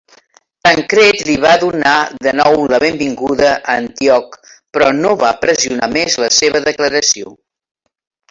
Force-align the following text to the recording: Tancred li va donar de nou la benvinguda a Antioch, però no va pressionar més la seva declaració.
Tancred 0.67 1.19
li 1.27 1.33
va 1.43 1.49
donar 1.63 1.91
de 2.27 2.31
nou 2.39 2.55
la 2.71 2.79
benvinguda 2.85 3.51
a 3.73 3.77
Antioch, 3.83 4.39
però 4.77 4.89
no 5.03 5.13
va 5.25 5.31
pressionar 5.45 5.91
més 5.99 6.19
la 6.25 6.31
seva 6.41 6.65
declaració. 6.71 7.37